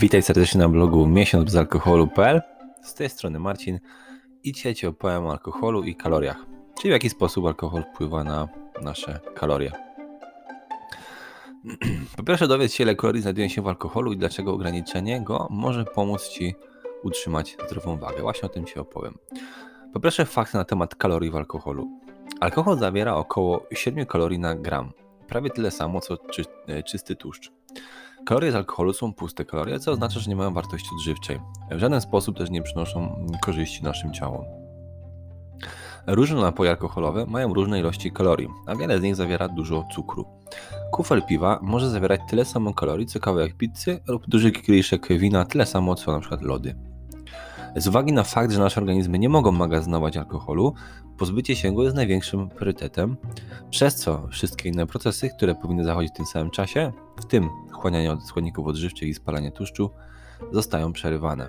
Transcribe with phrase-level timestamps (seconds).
[0.00, 2.42] Witaj serdecznie na blogu miesiąc bez alkoholu.pl.
[2.82, 3.80] Z tej strony Marcin
[4.44, 6.46] i dzisiaj Ci opowiem o alkoholu i kaloriach,
[6.78, 8.48] czyli w jaki sposób alkohol wpływa na
[8.82, 9.72] nasze kalorie.
[12.16, 15.84] Po pierwsze dowiedz się ile kalorii znajduje się w alkoholu i dlaczego ograniczenie go może
[15.84, 16.54] pomóc Ci
[17.02, 18.22] utrzymać zdrową wagę.
[18.22, 19.14] Właśnie o tym Ci opowiem.
[19.92, 22.00] Po pierwsze fakt na temat kalorii w alkoholu.
[22.40, 24.92] Alkohol zawiera około 7 kalorii na gram,
[25.28, 26.16] prawie tyle samo co
[26.66, 27.55] e, czysty tłuszcz.
[28.26, 31.40] Kalorie z alkoholu są puste kalorie, co oznacza, że nie mają wartości odżywczej.
[31.70, 34.44] W żaden sposób też nie przynoszą korzyści naszym ciałom.
[36.06, 40.24] Różne napoje alkoholowe mają różne ilości kalorii, a wiele z nich zawiera dużo cukru.
[40.92, 45.66] Kufel piwa może zawierać tyle samo kalorii co kawałek pizzy lub duży kieliszek wina tyle
[45.66, 46.36] samo co np.
[46.40, 46.74] lody.
[47.76, 50.74] Z uwagi na fakt, że nasze organizmy nie mogą magazynować alkoholu,
[51.18, 53.16] pozbycie się go jest największym priorytetem,
[53.70, 58.16] przez co wszystkie inne procesy, które powinny zachodzić w tym samym czasie, w tym wchłanianie
[58.26, 59.90] składników odżywczych i spalanie tłuszczu,
[60.52, 61.48] zostają przerywane.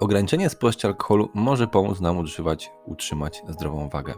[0.00, 4.14] Ograniczenie spożycia alkoholu może pomóc nam utrzymać, utrzymać zdrową wagę.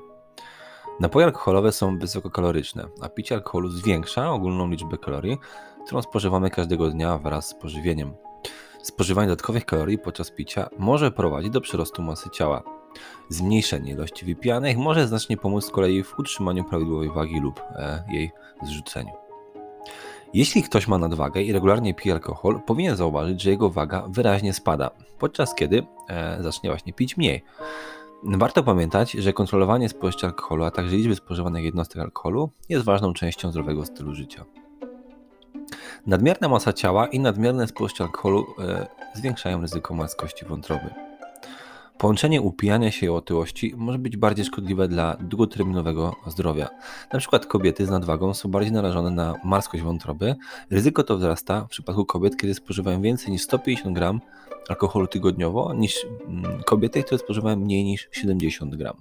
[1.00, 5.38] Napoje alkoholowe są wysokokaloryczne, a picie alkoholu zwiększa ogólną liczbę kalorii,
[5.86, 8.27] którą spożywamy każdego dnia wraz z pożywieniem.
[8.89, 12.62] Spożywanie dodatkowych kalorii podczas picia może prowadzić do przyrostu masy ciała.
[13.28, 18.31] Zmniejszenie ilości wypijanych może znacznie pomóc z kolei w utrzymaniu prawidłowej wagi lub e, jej
[18.62, 19.12] zrzuceniu.
[20.34, 24.91] Jeśli ktoś ma nadwagę i regularnie pije alkohol, powinien zauważyć, że jego waga wyraźnie spada,
[25.19, 27.44] podczas kiedy e, zacznie właśnie pić mniej.
[28.22, 33.50] Warto pamiętać, że kontrolowanie spożycia alkoholu, a także liczby spożywanych jednostek alkoholu jest ważną częścią
[33.50, 34.44] zdrowego stylu życia.
[36.06, 40.91] Nadmierna masa ciała i nadmierne spożycie alkoholu e, zwiększają ryzyko marskości wątroby.
[41.98, 46.69] Połączenie upijania się i otyłości może być bardziej szkodliwe dla długoterminowego zdrowia.
[47.12, 50.36] Na przykład kobiety z nadwagą są bardziej narażone na marskość wątroby.
[50.70, 54.20] Ryzyko to wzrasta w przypadku kobiet, kiedy spożywają więcej niż 150 gram
[54.69, 58.97] alkoholu tygodniowo, niż mm, kobiety, które spożywają mniej niż 70 gram.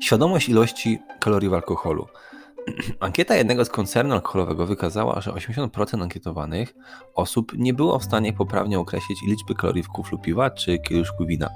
[0.00, 2.06] Świadomość ilości kalorii w alkoholu.
[3.00, 6.74] Ankieta jednego z koncernu alkoholowego wykazała, że 80% ankietowanych
[7.14, 11.50] osób nie było w stanie poprawnie określić liczby kalorii w kuflu piwa czy kieliszku wina.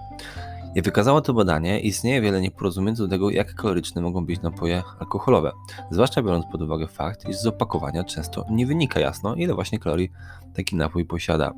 [0.74, 4.82] Jak wykazało to badanie, istnieje wiele nieporozumień co do tego, jak kaloryczne mogą być napoje
[5.00, 5.52] alkoholowe,
[5.90, 10.10] zwłaszcza biorąc pod uwagę fakt, iż z opakowania często nie wynika jasno, ile właśnie kalorii
[10.54, 11.52] taki napój posiada.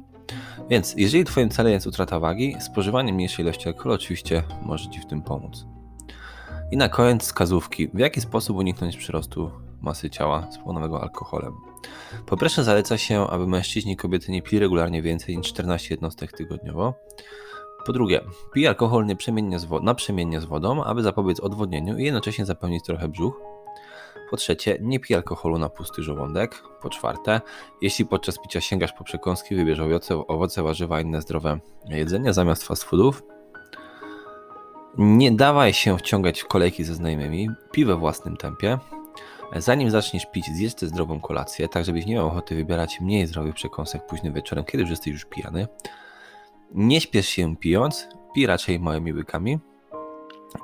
[0.70, 5.06] Więc jeżeli Twoim celem jest utrata wagi, spożywanie mniejszej ilości alkoholu oczywiście może Ci w
[5.06, 5.77] tym pomóc.
[6.70, 7.88] I na koniec wskazówki.
[7.94, 9.50] W jaki sposób uniknąć przyrostu
[9.82, 11.54] masy ciała spowodowanego alkoholem?
[12.26, 16.32] Po pierwsze zaleca się, aby mężczyźni i kobiety nie pili regularnie więcej niż 14 jednostek
[16.32, 16.94] tygodniowo.
[17.86, 18.20] Po drugie,
[18.52, 19.06] pij alkohol
[19.82, 23.40] naprzemiennie z, wodą, aby zapobiec odwodnieniu i jednocześnie zapełnić trochę brzuch.
[24.30, 26.62] Po trzecie, nie pij alkoholu na pusty żołądek.
[26.82, 27.40] Po czwarte,
[27.82, 31.58] jeśli podczas picia sięgasz po przekąski, wybierz owoce, owoce warzywa i inne zdrowe
[31.88, 33.22] jedzenie zamiast fast foodów.
[34.98, 38.78] Nie dawaj się wciągać w kolejki ze znajomymi, pij we własnym tempie.
[39.56, 43.54] Zanim zaczniesz pić, zjedz tę zdrową kolację, tak żebyś nie miał ochoty wybierać mniej zdrowych
[43.54, 45.66] przekąsek późnym wieczorem, kiedy już jesteś już pijany.
[46.74, 49.58] Nie śpiesz się pijąc, pij raczej małymi łykami.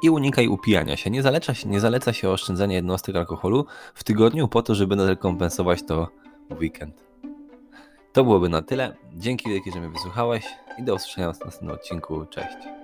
[0.03, 1.11] I unikaj upijania się.
[1.11, 1.69] Nie zaleca, się.
[1.69, 2.35] nie zaleca się
[2.69, 6.09] jednostek alkoholu w tygodniu po to, żeby zrekompensować to
[6.51, 7.05] w weekend.
[8.13, 8.97] To byłoby na tyle.
[9.13, 10.45] Dzięki wielkie, że mnie wysłuchałeś
[10.79, 12.27] i do usłyszenia w następnym odcinku.
[12.27, 12.84] Cześć.